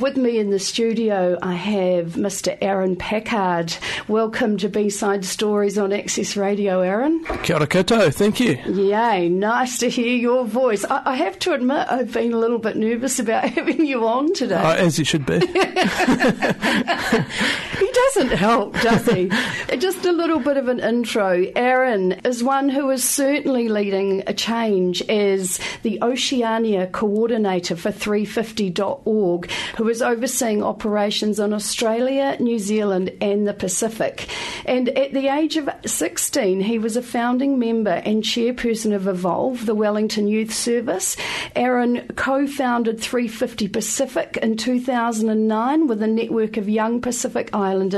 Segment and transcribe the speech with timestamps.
[0.00, 2.56] With me in the studio, I have Mr.
[2.62, 3.76] Aaron Packard.
[4.06, 7.24] Welcome to B-Side Stories on Access Radio, Aaron.
[7.42, 8.52] Kia ora koutou, thank you.
[8.72, 10.84] Yay, nice to hear your voice.
[10.84, 14.32] I, I, have to admit, I've been a little bit nervous about having you on
[14.34, 14.54] today.
[14.54, 15.38] Uh, as you should be.
[18.14, 19.30] doesn't help, does he?
[19.78, 21.44] Just a little bit of an intro.
[21.54, 29.50] Aaron is one who is certainly leading a change as the Oceania coordinator for 350.org,
[29.76, 34.28] who is overseeing operations in Australia, New Zealand, and the Pacific.
[34.64, 39.66] And at the age of 16, he was a founding member and chairperson of Evolve,
[39.66, 41.16] the Wellington Youth Service.
[41.54, 47.97] Aaron co founded 350 Pacific in 2009 with a network of young Pacific Islanders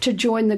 [0.00, 0.56] to join the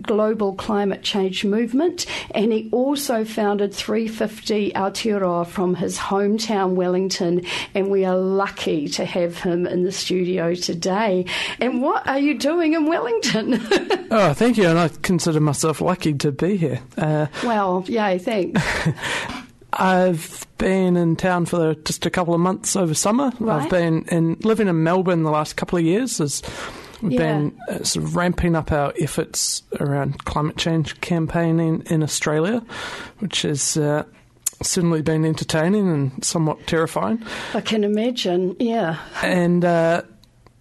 [0.00, 2.06] global climate change movement.
[2.32, 7.42] And he also founded 350 Aotearoa from his hometown, Wellington.
[7.74, 11.26] And we are lucky to have him in the studio today.
[11.60, 13.54] And what are you doing in Wellington?
[14.10, 14.68] oh, thank you.
[14.68, 16.80] And I consider myself lucky to be here.
[16.96, 18.60] Uh, well, yay, thanks.
[19.72, 23.32] I've been in town for just a couple of months over summer.
[23.38, 23.62] Right.
[23.62, 26.20] I've been in living in Melbourne the last couple of years.
[26.20, 26.42] As
[27.04, 27.18] we've yeah.
[27.18, 32.62] been uh, sort of ramping up our efforts around climate change campaigning in Australia,
[33.18, 34.04] which has uh,
[34.62, 37.22] certainly been entertaining and somewhat terrifying.
[37.52, 38.56] I can imagine.
[38.58, 38.98] Yeah.
[39.22, 40.02] And uh,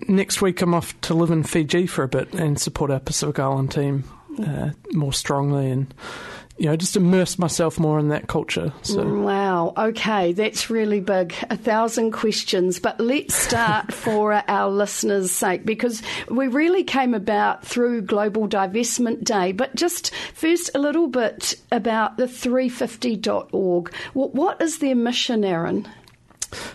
[0.07, 3.39] next week I'm off to live in Fiji for a bit and support our Pacific
[3.39, 4.03] Island team
[4.39, 5.93] uh, more strongly and
[6.57, 8.71] you know, just immerse myself more in that culture.
[8.83, 9.03] So.
[9.03, 9.73] Wow.
[9.75, 11.33] Okay, that's really big.
[11.49, 17.65] A thousand questions, but let's start for our listeners' sake because we really came about
[17.65, 19.51] through Global Divestment Day.
[19.51, 23.93] But just first, a little bit about the 350.org.
[24.13, 25.87] What is their mission, Aaron?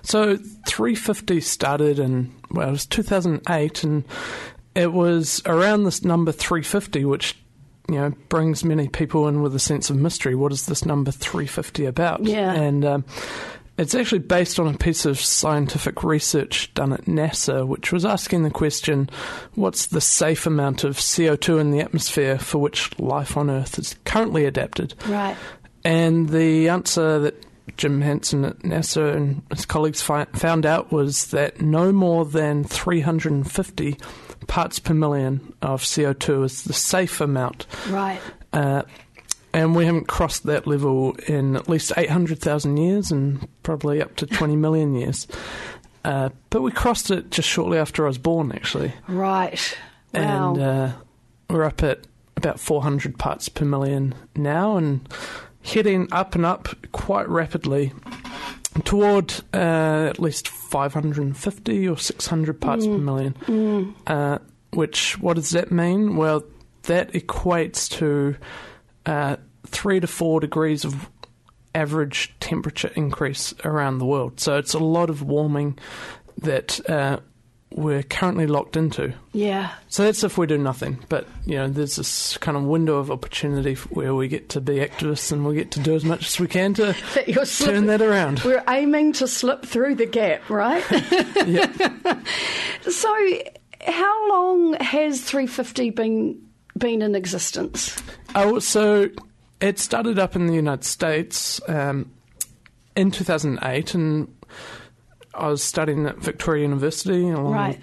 [0.02, 4.04] So 350 started in well, it was 2008, and
[4.74, 7.36] it was around this number 350, which
[7.88, 10.34] you know brings many people in with a sense of mystery.
[10.34, 12.24] What is this number 350 about?
[12.24, 13.04] Yeah, and um,
[13.78, 18.42] it's actually based on a piece of scientific research done at NASA, which was asking
[18.42, 19.08] the question
[19.54, 23.94] what's the safe amount of CO2 in the atmosphere for which life on Earth is
[24.04, 24.94] currently adapted?
[25.06, 25.36] Right.
[25.84, 27.44] And the answer that
[27.76, 32.64] Jim Hansen at NASA and his colleagues fi- found out was that no more than
[32.64, 33.96] 350
[34.46, 37.66] parts per million of CO2 is the safe amount.
[37.88, 38.20] Right.
[38.52, 38.82] Uh,
[39.52, 44.26] and we haven't crossed that level in at least 800,000 years and probably up to
[44.26, 45.26] 20 million years.
[46.04, 48.92] Uh, but we crossed it just shortly after I was born, actually.
[49.08, 49.76] Right.
[50.14, 50.52] Wow.
[50.52, 50.92] And uh,
[51.50, 52.06] we're up at
[52.36, 55.06] about 400 parts per million now, and
[55.62, 57.92] heading up and up quite rapidly
[58.84, 62.92] toward uh, at least 550 or 600 parts mm.
[62.92, 63.34] per million.
[63.46, 63.94] Mm.
[64.06, 64.38] Uh,
[64.72, 66.16] which, what does that mean?
[66.16, 66.44] Well,
[66.82, 68.36] that equates to
[69.06, 69.36] uh,
[69.66, 71.08] three to four degrees of
[71.74, 74.40] average temperature increase around the world.
[74.40, 75.78] So it's a lot of warming
[76.42, 77.20] that uh,
[77.70, 79.12] we're currently locked into.
[79.32, 79.72] Yeah.
[79.88, 81.04] So that's if we do nothing.
[81.08, 84.76] But, you know, there's this kind of window of opportunity where we get to be
[84.76, 86.94] activists and we get to do as much as we can to
[87.58, 88.40] turn that around.
[88.40, 90.84] We're aiming to slip through the gap, right?
[91.46, 92.20] yeah.
[92.88, 93.38] so,
[93.86, 96.42] how long has 350 been
[96.76, 98.00] been in existence?
[98.34, 99.10] Oh, so
[99.60, 102.12] it started up in the United States um,
[102.96, 104.34] in 2008 and
[105.38, 107.80] I was studying at Victoria University along right.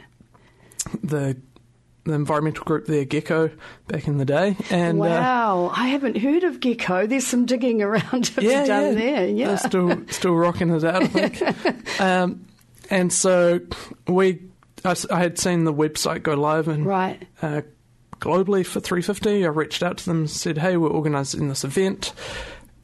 [1.03, 1.37] the
[2.05, 3.49] the environmental group there, Gecko,
[3.87, 4.55] back in the day.
[4.69, 7.07] And uh, wow, uh, I haven't heard of Gecko.
[7.07, 8.91] There's some digging around to yeah, be done yeah.
[8.91, 9.27] there.
[9.27, 11.03] Yeah, They're still still rocking it out.
[11.03, 11.99] I think.
[12.01, 12.45] um,
[12.89, 13.59] and so
[14.07, 14.41] we,
[14.83, 17.27] I, I, had seen the website go live and right.
[17.41, 17.61] Uh,
[18.19, 19.43] globally for 350.
[19.43, 22.13] I reached out to them said, "Hey, we're organising this event.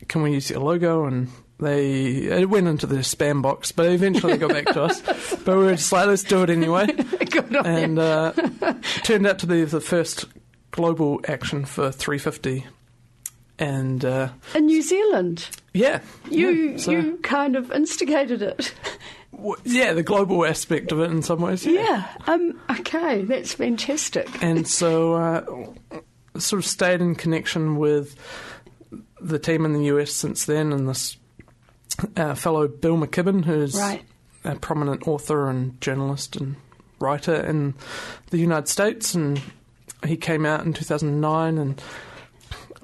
[0.08, 1.30] Can we use your logo?" And
[1.62, 5.02] they it went into the spam box, but eventually they got back to us.
[5.44, 6.88] But we were just like, let's do it anyway.
[7.66, 8.32] and uh,
[9.04, 10.26] turned out to be the first
[10.72, 12.66] global action for 350.
[13.58, 18.74] And uh, in New Zealand, yeah, you yeah, so, you kind of instigated it.
[19.64, 21.66] yeah, the global aspect of it in some ways.
[21.66, 21.82] Yeah.
[21.82, 24.28] yeah um, okay, that's fantastic.
[24.44, 25.46] And so, uh,
[26.40, 28.16] sort of stayed in connection with
[29.20, 31.18] the team in the US since then, and this
[32.18, 34.04] our fellow Bill McKibben, who's right.
[34.44, 36.56] a prominent author and journalist and
[37.00, 37.74] writer in
[38.30, 39.42] the United States, and
[40.06, 41.82] he came out in 2009 and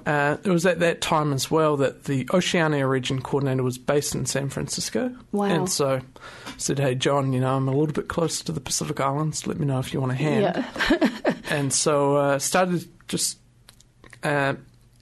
[0.06, 4.14] uh, it was at that time as well that the Oceania region coordinator was based
[4.14, 5.14] in San Francisco.
[5.32, 5.46] Wow.
[5.46, 6.00] And so
[6.46, 9.46] I said, hey, John, you know, I'm a little bit closer to the Pacific Islands.
[9.46, 10.64] Let me know if you want a hand.
[10.90, 11.32] Yeah.
[11.50, 13.38] and so uh, started just
[14.22, 14.54] uh,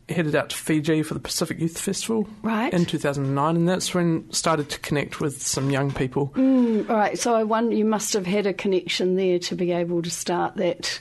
[0.08, 2.73] headed out to Fiji for the Pacific Youth Festival Right.
[2.73, 6.29] in 2009, and that's when started to connect with some young people.
[6.37, 7.19] Mm, right.
[7.19, 10.56] So I wonder you must have had a connection there to be able to start
[10.56, 11.00] that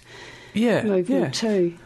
[0.54, 1.30] Yeah, movement yeah.
[1.50, 1.78] too.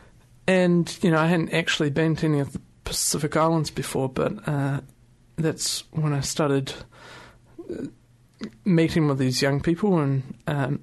[0.48, 4.48] And you know, I hadn't actually been to any of the Pacific Islands before, but
[4.48, 4.80] uh,
[5.36, 6.74] that's when I started
[7.69, 7.83] uh,
[8.65, 10.80] meeting with these young people and um,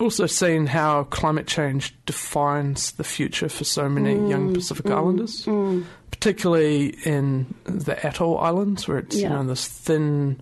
[0.00, 5.84] also seen how climate change defines the future for so many young Pacific Islanders, Mm.
[6.10, 10.40] particularly in the atoll islands, where it's you know this thin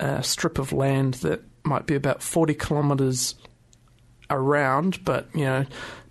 [0.00, 3.34] uh, strip of land that might be about forty kilometres
[4.30, 5.64] around, but you know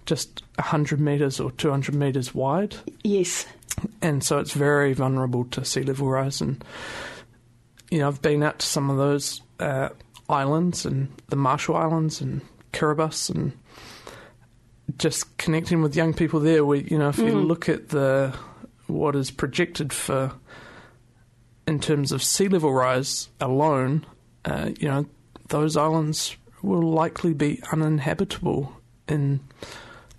[0.06, 2.76] just 100 metres or 200 metres wide.
[3.04, 3.48] Yes.
[4.04, 6.42] And so it's very vulnerable to sea level rise.
[6.42, 6.64] And,
[7.90, 9.90] you know, I've been out to some of those uh,
[10.30, 12.42] islands and the Marshall Islands and
[12.76, 13.52] Kiribati and
[14.98, 16.64] just connecting with young people there.
[16.66, 17.48] We, you know, if you Mm.
[17.48, 18.34] look at the
[18.88, 20.32] what is projected for
[21.68, 24.06] in terms of sea level rise alone,
[24.46, 25.06] uh, you know,
[25.50, 28.72] those islands will likely be uninhabitable
[29.08, 29.40] in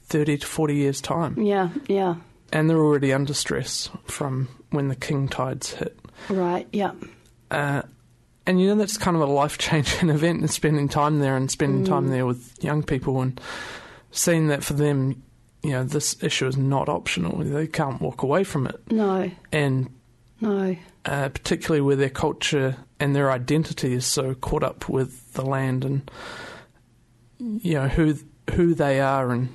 [0.08, 1.40] 30 to 40 years' time.
[1.40, 1.68] Yeah.
[1.88, 2.16] Yeah.
[2.52, 5.96] And they're already under stress from when the king tides hit.
[6.28, 6.66] Right.
[6.72, 6.92] Yeah.
[7.50, 7.82] Uh,
[8.46, 11.50] and you know, that's kind of a life changing event and spending time there and
[11.50, 13.40] spending time there with young people and
[14.10, 15.22] seeing that for them,
[15.62, 17.38] you know, this issue is not optional.
[17.38, 18.80] They can't walk away from it.
[18.90, 19.30] No.
[19.52, 19.90] And
[20.40, 20.76] No.
[21.04, 25.84] uh, particularly where their culture and their identity is so caught up with the land
[25.84, 26.10] and
[27.38, 28.14] you know who
[28.54, 29.48] who they are and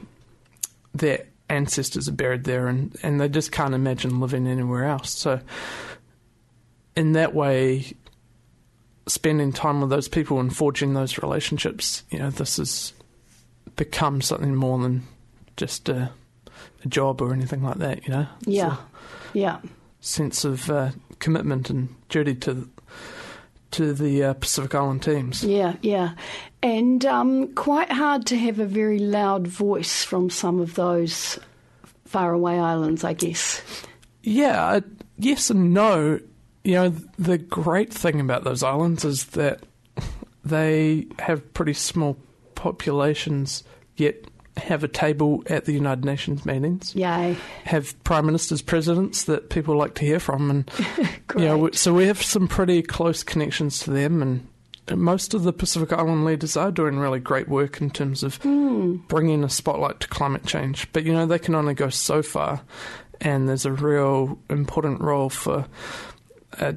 [0.93, 5.09] their ancestors are buried there and, and they just can't imagine living anywhere else.
[5.11, 5.39] So
[6.95, 7.93] in that way
[9.07, 12.93] spending time with those people and forging those relationships, you know, this has
[13.75, 15.03] become something more than
[15.57, 16.11] just a,
[16.83, 18.27] a job or anything like that, you know.
[18.45, 18.77] Yeah.
[19.33, 19.59] Yeah.
[20.01, 22.69] sense of uh, commitment and duty to
[23.71, 25.43] to the uh, Pacific Island teams.
[25.45, 26.15] Yeah, yeah.
[26.61, 31.39] And um, quite hard to have a very loud voice from some of those
[32.05, 33.61] faraway islands, I guess.
[34.23, 34.81] Yeah, uh,
[35.17, 36.19] yes and no.
[36.63, 39.63] You know, the great thing about those islands is that
[40.43, 42.17] they have pretty small
[42.55, 43.63] populations,
[43.95, 44.25] yet
[44.57, 46.95] have a table at the United Nations meetings.
[46.95, 47.37] Yay.
[47.63, 50.71] Have prime ministers, presidents that people like to hear from, and
[51.35, 54.47] you know, so we have some pretty close connections to them, and
[54.99, 58.95] most of the Pacific Island leaders are doing really great work in terms of hmm.
[59.07, 60.91] bringing a spotlight to climate change.
[60.91, 62.61] But you know, they can only go so far,
[63.19, 65.65] and there's a real important role for
[66.53, 66.75] a,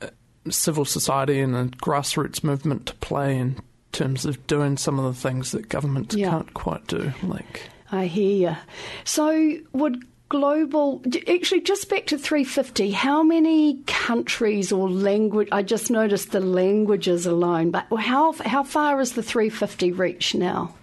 [0.00, 0.10] a
[0.52, 3.56] civil society and a grassroots movement to play in
[3.92, 6.30] terms of doing some of the things that governments Yeah.
[6.30, 7.62] can't quite do, like.
[7.92, 8.56] I hear you.
[9.04, 15.90] So, would global actually just back to 350 how many countries or language i just
[15.90, 20.74] noticed the languages alone but how how far is the 350 reach now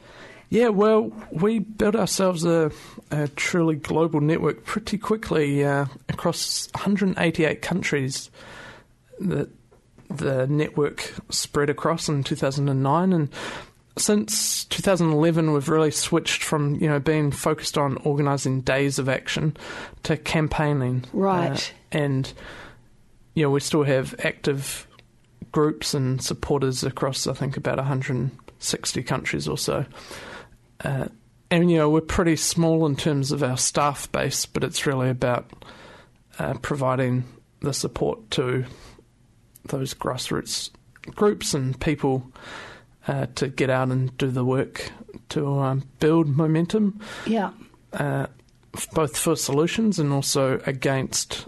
[0.52, 2.72] Yeah, well, we built ourselves a,
[3.10, 8.30] a truly global network pretty quickly uh, across 188 countries.
[9.22, 9.50] That
[10.10, 13.30] the network spread across in 2009, and
[13.98, 19.56] since 2011, we've really switched from you know being focused on organising days of action
[20.04, 21.06] to campaigning.
[21.14, 21.74] Right.
[21.94, 22.34] Uh, and
[23.36, 24.86] you know we still have active
[25.54, 27.80] groups and supporters across I think about
[28.62, 29.86] 160 countries or so.
[30.84, 31.08] Uh,
[31.50, 35.10] and you know we're pretty small in terms of our staff base, but it's really
[35.10, 35.52] about
[36.40, 37.24] uh, providing
[37.62, 38.66] the support to
[39.66, 40.72] those grassroots
[41.16, 42.32] groups and people
[43.08, 44.92] uh, to get out and do the work
[45.30, 47.52] to um, build momentum, yeah
[47.94, 48.28] uh,
[48.94, 51.48] both for solutions and also against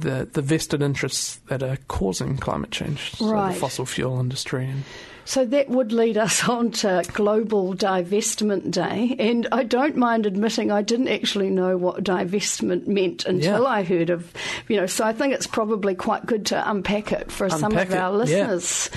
[0.00, 3.54] the the vested interests that are causing climate change, so Right.
[3.54, 4.82] the fossil fuel industry and
[5.26, 9.16] So that would lead us on to Global Divestment Day.
[9.18, 13.68] And I don't mind admitting I didn't actually know what divestment meant until Yeah.
[13.68, 14.30] I heard of,
[14.68, 17.90] you know, so I think it's probably quite good to unpack it for some of
[17.90, 18.50] it, our yeah.
[18.50, 18.90] listeners.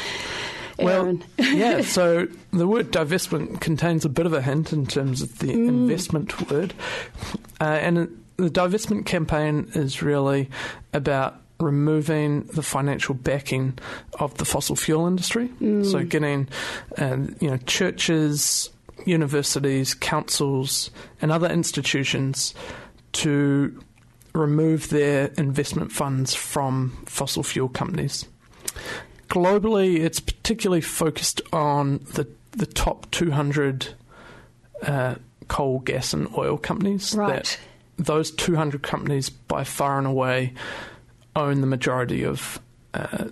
[0.80, 5.40] Well, yeah, so the word divestment contains a bit of a hint in terms of
[5.40, 6.74] the investment word.
[7.60, 10.50] Uh, and the divestment campaign is really
[10.94, 13.78] about removing the financial backing
[14.20, 15.50] of the fossil fuel industry.
[15.84, 16.48] So getting,
[16.98, 18.70] uh, you know, churches,
[19.06, 20.92] universities, councils,
[21.22, 22.54] and other institutions
[23.14, 23.84] to
[24.34, 28.26] remove their investment funds from fossil fuel companies.
[29.30, 33.94] Globally, it's particularly focused on the the top 200
[34.84, 35.16] uh,
[35.48, 37.16] coal, gas, and oil companies.
[37.16, 37.44] Right.
[37.44, 37.60] That
[37.98, 40.54] those 200 companies, by far and away,
[41.36, 42.60] own the majority of
[42.94, 43.26] uh,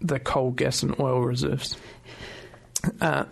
[0.00, 1.76] the coal, gas, and oil reserves.
[3.00, 3.24] Uh,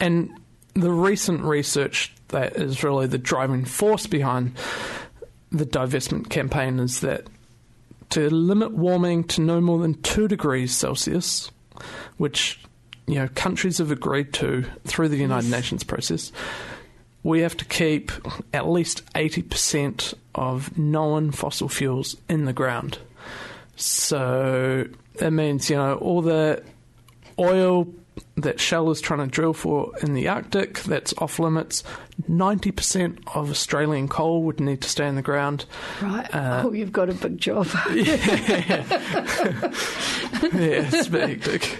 [0.00, 0.30] and
[0.74, 4.56] the recent research that is really the driving force behind
[5.50, 7.26] the divestment campaign is that
[8.10, 11.50] to limit warming to no more than 2 degrees Celsius,
[12.16, 12.60] which
[13.06, 16.32] you know countries have agreed to through the United Nations process,
[17.28, 18.10] we have to keep
[18.54, 22.98] at least 80% of known fossil fuels in the ground.
[23.76, 26.62] So that means, you know, all the
[27.38, 27.86] oil
[28.38, 31.84] that Shell is trying to drill for in the Arctic, that's off limits.
[32.28, 35.64] 90% of Australian coal would need to stay in the ground.
[36.02, 36.34] Right.
[36.34, 37.68] Uh, oh, you've got a big job.
[37.92, 38.04] yeah.
[40.52, 41.78] yeah, it's bit hectic.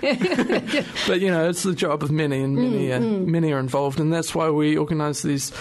[1.06, 3.26] but, you know, it's the job of many, and many, mm, are, mm.
[3.26, 4.00] many are involved.
[4.00, 5.52] And that's why we organise these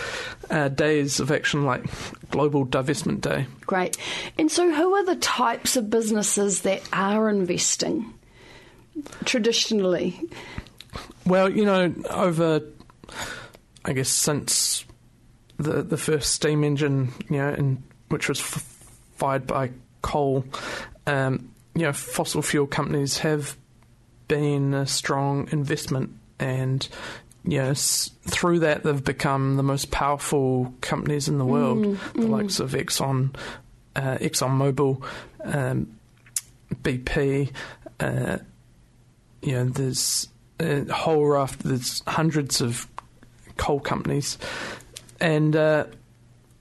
[0.50, 1.86] uh, days of action like
[2.32, 3.46] Global Divestment Day.
[3.62, 3.98] Great.
[4.38, 8.14] And so, who are the types of businesses that are investing
[9.26, 10.20] traditionally?
[11.26, 12.62] Well, you know, over,
[13.88, 14.84] I guess, since
[15.56, 20.46] the the first steam engine, you know, in, which was f- fired by coal,
[21.08, 23.58] um, you know, fossil fuel companies have
[24.28, 26.88] been a strong investment, and
[27.46, 32.30] yes, through that they've become the most powerful companies in the world, mm, the mm.
[32.30, 33.34] likes of Exxon,
[33.96, 35.02] uh, ExxonMobil,
[35.46, 35.98] um,
[36.84, 37.52] BP.
[38.02, 38.38] Uh,
[39.42, 40.28] you know, there's
[40.60, 41.60] a whole raft.
[41.60, 42.86] There's hundreds of
[43.58, 44.38] coal companies,
[45.20, 45.86] and uh,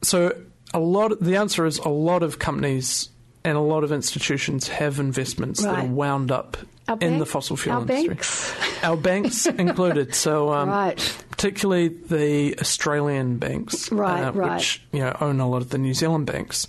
[0.02, 0.36] so
[0.74, 1.12] a lot.
[1.12, 3.10] Of, the answer is a lot of companies
[3.46, 5.76] and a lot of institutions have investments right.
[5.76, 6.56] that are wound up
[6.88, 8.08] our in bank, the fossil fuel our industry.
[8.08, 8.54] Banks.
[8.82, 10.14] Our banks included.
[10.16, 11.24] So, um, right.
[11.30, 14.56] particularly the Australian banks, right, uh, right.
[14.56, 16.66] which you know own a lot of the New Zealand banks,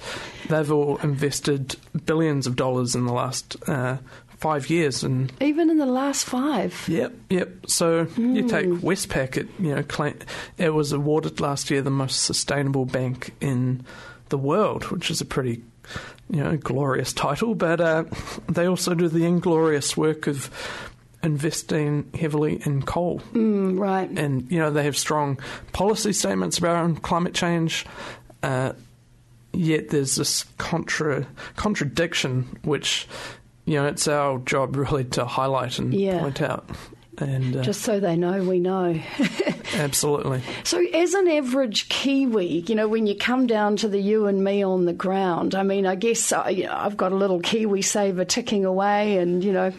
[0.49, 3.97] they've all invested billions of dollars in the last uh,
[4.37, 6.85] five years, and even in the last five.
[6.87, 7.49] Yep, yep.
[7.67, 8.35] So mm.
[8.35, 9.37] you take Westpac.
[9.37, 10.17] It you know claim,
[10.57, 13.85] it was awarded last year the most sustainable bank in
[14.29, 15.63] the world, which is a pretty
[16.29, 17.55] you know glorious title.
[17.55, 18.05] But uh,
[18.47, 20.49] they also do the inglorious work of
[21.23, 23.21] investing heavily in coal.
[23.33, 24.09] Mm, right.
[24.09, 25.39] And you know they have strong
[25.73, 27.85] policy statements around climate change.
[28.43, 28.73] Uh,
[29.53, 31.25] yet there's this contra
[31.55, 33.07] contradiction which
[33.67, 36.19] you know, it's our job really to highlight and yeah.
[36.19, 36.67] point out.
[37.19, 38.97] And, uh, Just so they know, we know.
[39.73, 40.41] absolutely.
[40.63, 44.43] So, as an average Kiwi, you know, when you come down to the you and
[44.43, 47.39] me on the ground, I mean, I guess uh, you know, I've got a little
[47.41, 49.73] Kiwi saver ticking away, and you know,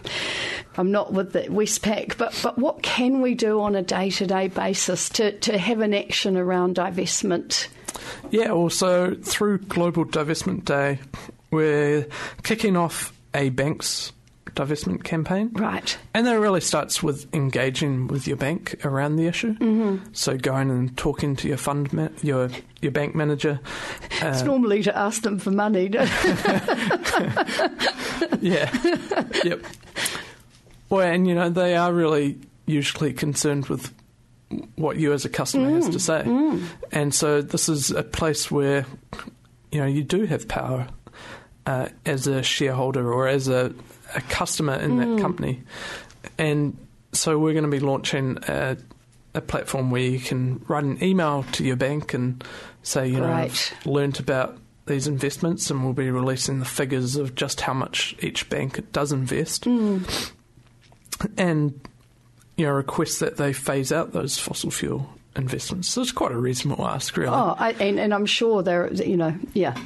[0.76, 4.26] I'm not with the Westpac, but but what can we do on a day to
[4.26, 7.68] day basis to to have an action around divestment?
[8.30, 10.99] Yeah, also through Global Divestment Day,
[11.52, 12.07] we're
[12.42, 14.12] kicking off a bank's
[14.54, 15.50] divestment campaign.
[15.52, 15.97] Right.
[16.14, 19.54] And that really starts with engaging with your bank around the issue.
[19.54, 20.12] Mm-hmm.
[20.12, 23.61] So going and talking to your fund, ma- your your bank manager.
[24.20, 25.88] It's uh, normally to ask them for money.
[28.40, 28.68] yeah.
[29.44, 29.64] Yep.
[30.90, 33.94] Well, and you know they are really usually concerned with
[34.75, 36.64] what you as a customer mm, has to say, mm.
[36.90, 38.87] and so this is a place where
[39.70, 40.88] you know you do have power
[41.68, 43.75] uh, as a shareholder or as a,
[44.14, 45.16] a customer in mm.
[45.16, 45.62] that company.
[46.38, 46.78] And
[47.12, 48.78] so we're going to be launching a,
[49.34, 52.42] a, platform where you can write an email to your bank and
[52.82, 53.75] say, you know, right.
[53.80, 54.56] I've learned about
[54.87, 59.12] these investments, and we'll be releasing the figures of just how much each bank does
[59.12, 59.64] invest.
[59.64, 60.32] Mm.
[61.37, 61.78] And
[62.56, 65.06] you know, request that they phase out those fossil fuel
[65.37, 65.88] investments.
[65.88, 67.37] So it's quite a reasonable ask, really.
[67.37, 69.76] Oh, I, and, and I'm sure they're, you know, yeah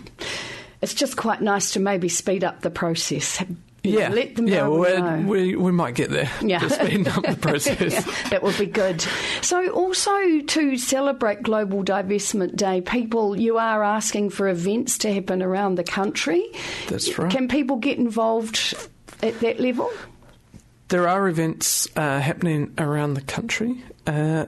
[0.83, 3.43] it's just quite nice to maybe speed up the process.
[3.85, 4.61] Yeah, let them yeah.
[4.61, 4.75] know.
[4.77, 6.31] Well, we, we might get there.
[6.41, 7.93] Yeah, to speed up the process.
[7.93, 9.01] yeah, that would be good.
[9.41, 15.43] So, also to celebrate Global Divestment Day, people, you are asking for events to happen
[15.43, 16.45] around the country.
[16.89, 17.31] That's right.
[17.31, 18.75] Can people get involved
[19.23, 19.91] at that level?
[20.89, 23.83] There are events uh, happening around the country.
[24.07, 24.47] Uh,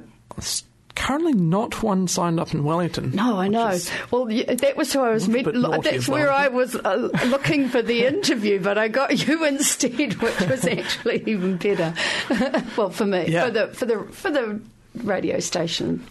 [0.95, 3.11] currently not one signed up in Wellington.
[3.11, 3.79] No, I know.
[4.11, 5.29] Well, that was who I was.
[5.29, 5.47] Met,
[5.83, 10.41] that's where I was uh, looking for the interview, but I got you instead, which
[10.41, 11.95] was actually even better.
[12.77, 13.47] well, for me, yeah.
[13.47, 14.61] for the for the for the
[15.03, 16.05] radio station.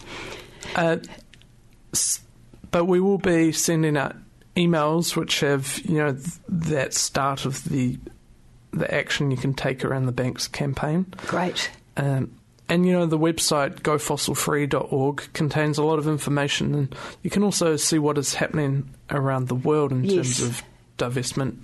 [0.74, 0.98] Uh,
[2.70, 4.16] but we will be sending out
[4.56, 7.98] emails which have you know th- that start of the
[8.72, 11.06] the action you can take around the bank's campaign.
[11.26, 11.70] Great.
[11.96, 12.32] Um,
[12.68, 17.76] and you know the website gofossilfree.org contains a lot of information, and you can also
[17.76, 20.38] see what is happening around the world in Yes.
[20.38, 20.62] terms of
[20.98, 21.62] divestment.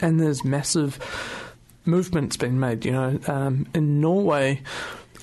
[0.00, 0.98] And there's massive
[1.84, 2.84] movements being made.
[2.84, 4.62] You know, um, in Norway,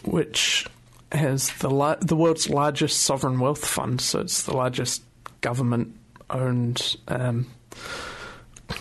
[0.03, 0.67] which
[1.11, 5.03] has the la- the world's largest sovereign wealth fund, so it's the largest
[5.41, 7.47] government-owned um,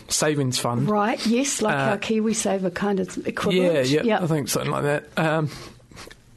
[0.08, 0.88] savings fund.
[0.88, 1.24] Right.
[1.26, 3.88] Yes, like Uh, our KiwiSaver kind of equivalent.
[3.88, 5.08] Yeah, yeah, I think something like that.
[5.16, 5.50] Um,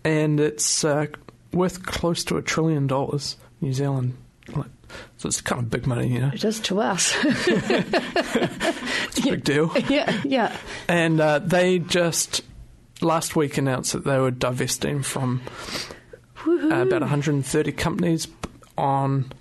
[0.04, 1.08] and it's uh,
[1.52, 4.18] worth close to a trillion dollars, New Zealand.
[5.18, 6.32] So it's kind of big money, you know.
[6.34, 7.16] It is to us.
[9.16, 9.72] It's a big deal.
[9.90, 10.56] yeah, yeah.
[10.88, 12.42] And uh, they just
[13.02, 15.42] last week announced that they were divesting from
[16.48, 18.28] uh, about 130 companies
[18.78, 19.32] on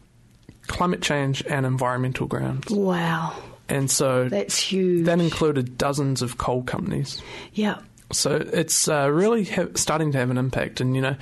[0.67, 2.71] climate change and environmental grounds.
[2.71, 3.35] Wow.
[3.69, 5.07] And so That's huge.
[5.07, 7.23] that included dozens of coal companies.
[7.55, 7.79] yeah.
[8.13, 11.17] So it's uh, really ha- starting to have an impact, and you know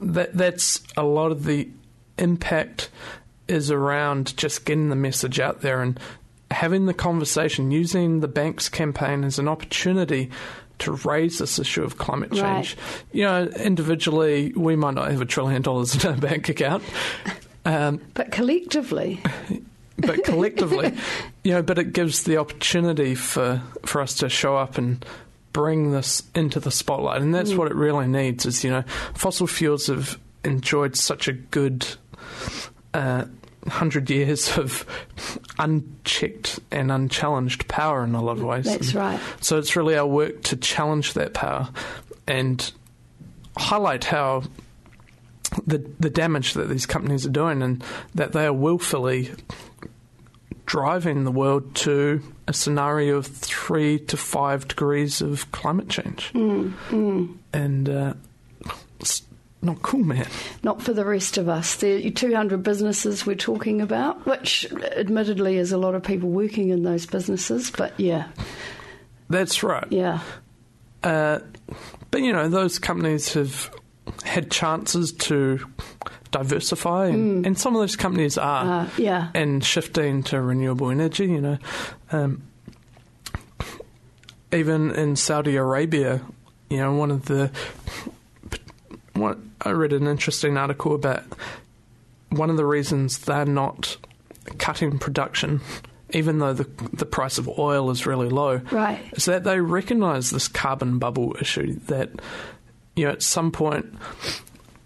[0.00, 1.68] that that's a lot of the
[2.18, 2.90] impact
[3.48, 5.98] is around just getting the message out there and
[6.50, 10.30] having the conversation, using the bank's campaign as an opportunity
[10.78, 12.76] to raise this issue of climate change.
[13.12, 16.82] You know, individually, we might not have a trillion dollars in our bank account.
[17.64, 19.20] Um, But collectively,
[19.98, 20.92] but collectively,
[21.44, 25.04] you know, but it gives the opportunity for for us to show up and
[25.52, 28.46] bring this into the spotlight, and that's what it really needs.
[28.46, 31.86] Is you know, fossil fuels have enjoyed such a good.
[32.94, 33.24] Uh,
[33.68, 34.84] Hundred years of
[35.56, 38.64] unchecked and unchallenged power in a lot of ways.
[38.64, 39.20] that's And right.
[39.40, 41.68] So it's really our work to challenge that power
[42.26, 42.72] and
[43.56, 44.42] highlight how
[45.64, 47.84] the the damage that these companies are doing and
[48.16, 49.30] that they are willfully
[50.72, 56.32] driving the world to a scenario of three to five degrees of climate change.
[56.32, 58.14] And uh,
[58.98, 59.20] it's
[59.60, 60.26] not cool, man.
[60.62, 61.76] Not for the rest of us.
[61.76, 66.84] The 200 businesses we're talking about, which admittedly is a lot of people working in
[66.84, 68.28] those businesses, but yeah,
[69.28, 69.86] That's right.
[69.90, 70.20] yeah.
[71.02, 71.40] Uh,
[72.10, 73.70] but you know, those companies have
[74.24, 75.60] had chances to
[76.32, 78.82] diversify, and, and some of those companies are.
[78.82, 79.30] Uh, yeah.
[79.34, 81.26] and shifting to renewable energy.
[81.26, 81.58] You know,
[82.10, 82.42] um,
[84.52, 86.20] even in Saudi Arabia,
[86.68, 87.50] you know, one of the
[89.14, 91.22] what I read an interesting article about
[92.30, 93.96] one of the reasons they're not
[94.58, 95.60] cutting production,
[96.10, 99.00] even though the the price of oil is really low, Right.
[99.12, 102.10] is that they recognise this carbon bubble issue that
[102.96, 103.86] you know at some point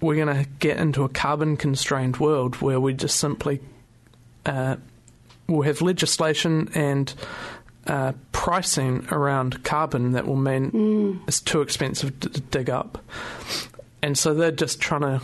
[0.00, 3.60] we're going to get into a carbon constrained world where we just simply
[4.44, 4.76] uh,
[5.48, 7.14] will have legislation and
[7.86, 12.98] uh, pricing around carbon that will mean it's too expensive to, to dig up,
[14.02, 15.20] and so they're just trying to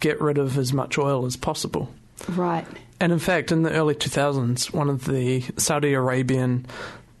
[0.00, 1.92] get rid of as much oil as possible.
[2.28, 2.66] Right.
[2.98, 6.66] And in fact, in the early 2000s, one of the Saudi Arabian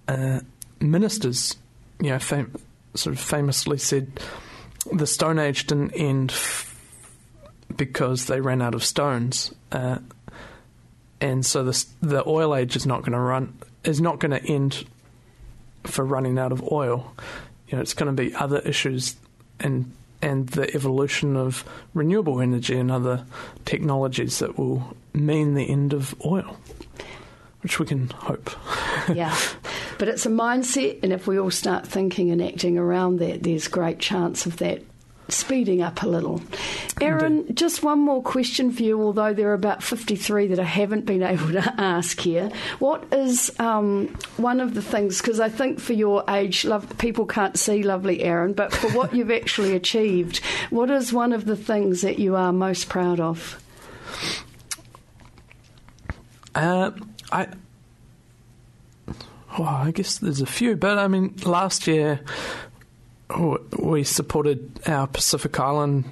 [0.08, 0.40] uh,
[0.80, 1.56] ministers,
[2.00, 2.54] you know, fam-
[2.94, 4.10] sort of famously said,
[4.92, 6.65] "The Stone Age didn't end f-
[7.76, 9.98] because they ran out of stones, uh,
[11.20, 14.44] and so the the oil age is not going to run is not going to
[14.52, 14.84] end
[15.84, 17.12] for running out of oil.
[17.68, 19.16] You know, it's going to be other issues
[19.60, 21.62] and." And the evolution of
[21.92, 23.26] renewable energy and other
[23.66, 26.56] technologies that will mean the end of oil,
[27.60, 28.50] which we can hope.
[29.14, 29.36] yeah.
[29.98, 33.68] But it's a mindset, and if we all start thinking and acting around that, there's
[33.68, 34.82] great chance of that
[35.28, 36.40] speeding up a little.
[37.00, 41.06] Aaron, just one more question for you, although there are about 53 that I haven't
[41.06, 42.50] been able to ask here.
[42.78, 47.26] What is um, one of the things, because I think for your age, love, people
[47.26, 50.38] can't see lovely Aaron, but for what you've actually achieved,
[50.70, 53.62] what is one of the things that you are most proud of?
[56.54, 56.90] Uh,
[57.30, 57.48] I,
[59.58, 62.20] well, I guess there's a few, but I mean, last year
[63.78, 66.04] we supported our Pacific Island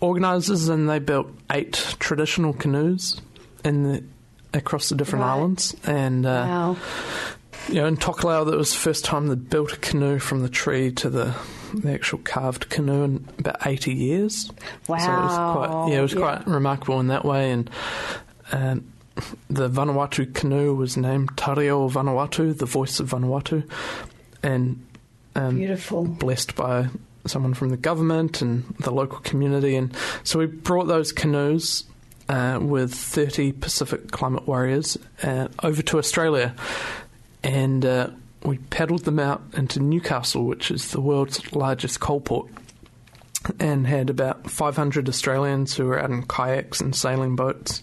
[0.00, 3.20] organisers, and they built eight traditional canoes
[3.64, 4.04] in the
[4.54, 5.32] across the different Right.
[5.32, 6.76] islands, and uh, Wow.
[7.68, 10.48] you know, in Tokelau, that was the first time they built a canoe from the
[10.48, 11.34] tree to the
[11.74, 14.50] the actual carved canoe in about 80 years.
[14.88, 14.98] Wow.
[14.98, 17.50] So it was quite, yeah, it was quite remarkable in that way.
[17.50, 17.68] And
[18.52, 18.92] um,
[19.50, 23.68] the Vanuatu canoe was named Tareo Vanuatu, the voice of Vanuatu,
[24.44, 24.86] and
[25.36, 26.04] um, Beautiful.
[26.04, 26.88] blessed by
[27.26, 29.76] someone from the government and the local community.
[29.76, 29.94] And
[30.24, 31.84] so we brought those canoes
[32.28, 36.54] uh, with 30 Pacific climate warriors uh, over to Australia.
[37.42, 38.10] And uh,
[38.42, 42.48] we paddled them out into Newcastle, which is the world's largest coal port,
[43.60, 47.82] and had about 500 Australians who were out in kayaks and sailing boats.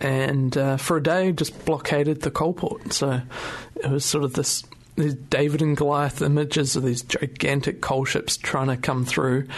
[0.00, 2.92] And uh, for a day, just blockaded the coal port.
[2.92, 3.20] So
[3.76, 4.64] it was sort of this
[4.96, 9.48] these David and Goliath images of these gigantic coal ships trying to come through,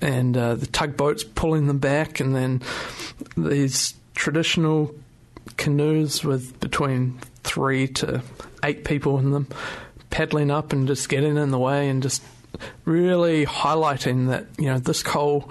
[0.00, 2.62] and uh, the tugboats pulling them back, and then
[3.36, 4.94] these traditional
[5.56, 8.22] canoes with between three to
[8.62, 9.46] eight people in them
[10.10, 12.22] paddling up and just getting in the way and just
[12.84, 15.50] really highlighting that you know this coal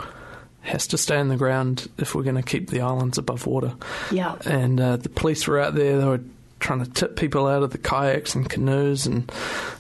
[0.62, 3.73] has to stay in the ground if we're going to keep the islands above water.
[4.12, 4.36] Yeah.
[4.45, 5.97] And uh, the police were out there.
[5.97, 6.19] They were
[6.59, 9.31] trying to tip people out of the kayaks and canoes, and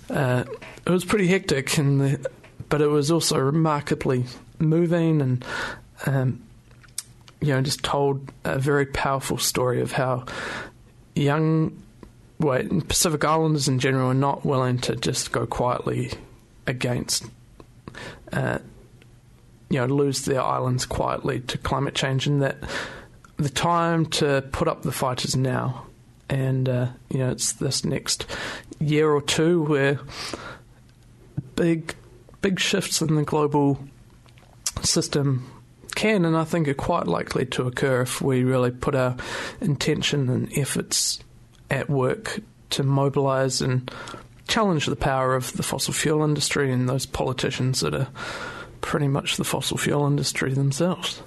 [0.09, 0.43] uh,
[0.85, 1.77] it was pretty hectic.
[1.77, 2.31] And the,
[2.69, 4.25] but it was also remarkably
[4.59, 5.45] moving, and
[6.05, 6.41] um,
[7.41, 10.25] you know, just told a very powerful story of how
[11.15, 11.81] young,
[12.39, 16.11] well, Pacific Islanders in general are not willing to just go quietly
[16.65, 17.25] against.
[18.31, 18.59] Uh,
[19.69, 22.57] you know, lose their islands quietly to climate change, and that
[23.37, 25.85] the time to put up the fight is now
[26.29, 28.25] and uh, you know it's this next
[28.79, 29.99] year or two where
[31.55, 31.95] big
[32.41, 33.79] big shifts in the global
[34.81, 35.49] system
[35.95, 39.15] can and I think are quite likely to occur if we really put our
[39.59, 41.19] intention and efforts
[41.71, 43.89] at work to mobilise and
[44.47, 48.07] challenge the power of the fossil fuel industry and those politicians that are
[48.81, 51.21] pretty much the fossil fuel industry themselves.